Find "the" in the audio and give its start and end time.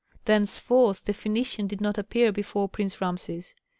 1.05-1.13